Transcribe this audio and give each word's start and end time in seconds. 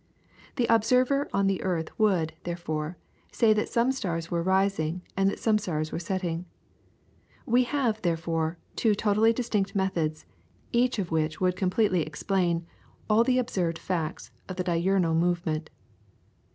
The 0.55 0.65
observer 0.65 1.29
on 1.31 1.45
the 1.45 1.61
earth 1.61 1.89
would, 1.99 2.33
therefore, 2.43 2.97
say 3.31 3.53
that 3.53 3.69
some 3.69 3.91
stars 3.91 4.31
were 4.31 4.41
rising, 4.41 5.03
and 5.15 5.29
that 5.29 5.37
some 5.37 5.59
stars 5.59 5.91
were 5.91 5.99
setting. 5.99 6.45
We 7.45 7.65
have, 7.65 8.01
therefore, 8.01 8.57
two 8.75 8.95
totally 8.95 9.31
distinct 9.31 9.75
methods, 9.75 10.25
each 10.71 10.97
of 10.97 11.11
which 11.11 11.39
would 11.39 11.55
completely 11.55 12.01
explain 12.01 12.65
all 13.11 13.23
the 13.23 13.37
observed 13.37 13.77
facts 13.77 14.31
of 14.49 14.55
the 14.55 14.63
diurnal 14.63 15.13
movement. 15.13 15.69